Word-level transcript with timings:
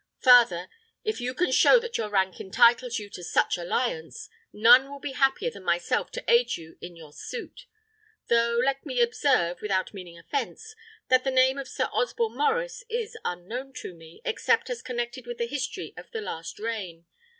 Farther, 0.23 0.67
if 1.03 1.21
you 1.21 1.35
can 1.35 1.51
show 1.51 1.77
that 1.77 1.95
your 1.95 2.09
rank 2.09 2.39
entitles 2.39 2.97
you 2.97 3.07
to 3.11 3.23
such 3.23 3.55
alliance, 3.55 4.29
none 4.51 4.89
will 4.89 4.97
be 4.99 5.11
happier 5.11 5.51
than 5.51 5.61
myself 5.63 6.09
to 6.13 6.23
aid 6.27 6.57
you 6.57 6.75
in 6.81 6.95
your 6.95 7.13
suit. 7.13 7.67
Though, 8.27 8.59
let 8.65 8.83
me 8.83 8.99
observe, 8.99 9.61
without 9.61 9.93
meaning 9.93 10.17
offence, 10.17 10.73
that 11.09 11.23
the 11.23 11.29
name 11.29 11.59
of 11.59 11.67
Sir 11.67 11.87
Osborne 11.93 12.35
Maurice 12.35 12.83
is 12.89 13.15
unknown 13.23 13.73
to 13.73 13.93
me, 13.93 14.23
except 14.25 14.71
as 14.71 14.81
connected 14.81 15.27
with 15.27 15.37
the 15.37 15.45
history 15.45 15.93
of 15.95 16.09
the 16.09 16.21
last 16.21 16.57
reign. 16.57 17.05